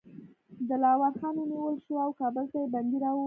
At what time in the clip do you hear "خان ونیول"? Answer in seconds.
1.19-1.75